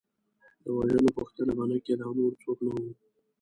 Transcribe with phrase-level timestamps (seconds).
[0.63, 2.91] د وژنو پوښتنه به نه کېده او نور څوک نه وو.